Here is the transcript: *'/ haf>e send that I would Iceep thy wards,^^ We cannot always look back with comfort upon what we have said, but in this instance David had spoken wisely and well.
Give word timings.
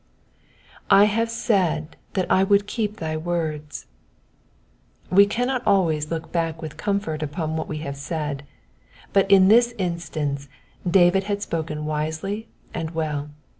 *'/ 0.89 0.89
haf>e 0.89 1.29
send 1.29 1.95
that 2.13 2.25
I 2.31 2.43
would 2.43 2.65
Iceep 2.65 2.95
thy 2.95 3.15
wards,^^ 3.17 3.85
We 5.15 5.27
cannot 5.27 5.61
always 5.63 6.09
look 6.09 6.31
back 6.31 6.59
with 6.59 6.75
comfort 6.75 7.21
upon 7.21 7.55
what 7.55 7.67
we 7.67 7.77
have 7.85 7.97
said, 7.97 8.41
but 9.13 9.29
in 9.29 9.47
this 9.47 9.75
instance 9.77 10.49
David 10.89 11.25
had 11.25 11.43
spoken 11.43 11.85
wisely 11.85 12.47
and 12.73 12.89
well. 12.95 13.29